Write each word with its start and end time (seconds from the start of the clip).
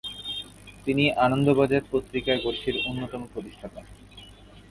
তিনি 0.85 1.03
আনন্দবাজার 1.25 1.83
পত্রিকা 1.91 2.33
গোষ্ঠীর 2.43 2.75
অন্যতম 2.89 3.21
প্রতিষ্ঠাতা। 3.33 3.81